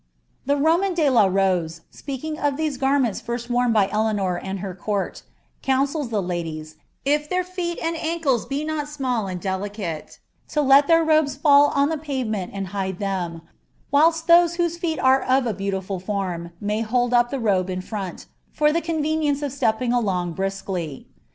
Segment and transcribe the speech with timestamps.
[0.47, 4.57] The &^ man de la Rose, speakins; of these gaimenU Arst worn by Eleanor taJ
[4.57, 5.21] h«'r court,
[5.61, 6.73] counsels the ladiea,
[7.05, 10.17] if their feel and aucles be not «m*ll tnil delicate,
[10.47, 13.43] to let their robes iail on the pavement and hide them,
[13.93, 17.75] whilil those whose feet are of a beautiful form, may hold up the robn ui
[17.83, 21.09] Iroid, fur the convenience of stepping along briskly.